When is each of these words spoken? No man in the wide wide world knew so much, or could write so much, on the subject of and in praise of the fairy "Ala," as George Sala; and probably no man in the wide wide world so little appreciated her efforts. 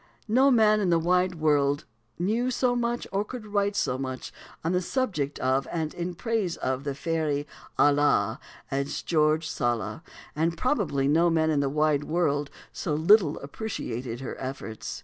No 0.27 0.49
man 0.49 0.79
in 0.79 0.89
the 0.89 0.97
wide 0.97 1.35
wide 1.35 1.39
world 1.41 1.85
knew 2.17 2.49
so 2.49 2.75
much, 2.75 3.05
or 3.11 3.23
could 3.23 3.45
write 3.45 3.75
so 3.75 3.99
much, 3.99 4.33
on 4.63 4.71
the 4.71 4.81
subject 4.81 5.37
of 5.37 5.67
and 5.71 5.93
in 5.93 6.15
praise 6.15 6.57
of 6.57 6.85
the 6.85 6.95
fairy 6.95 7.45
"Ala," 7.79 8.39
as 8.71 9.03
George 9.03 9.47
Sala; 9.47 10.01
and 10.35 10.57
probably 10.57 11.07
no 11.07 11.29
man 11.29 11.51
in 11.51 11.59
the 11.59 11.69
wide 11.69 12.05
wide 12.05 12.09
world 12.11 12.49
so 12.73 12.95
little 12.95 13.37
appreciated 13.41 14.21
her 14.21 14.35
efforts. 14.39 14.99